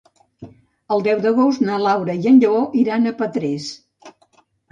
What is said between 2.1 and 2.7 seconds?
i en Lleó